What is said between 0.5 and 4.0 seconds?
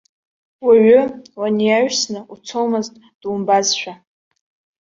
Уаҩы унаиаҩсны уцомызт, думбазшәа.